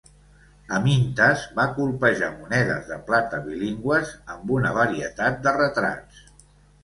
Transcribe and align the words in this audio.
Amyntas 0.77 1.41
va 1.59 1.65
colpejar 1.73 2.29
monedes 2.37 2.89
de 2.93 2.97
plata 3.09 3.41
bilingües 3.49 4.13
amb 4.37 4.53
una 4.57 4.71
varietat 4.81 5.37
de 5.49 5.55
retrats. 5.61 6.25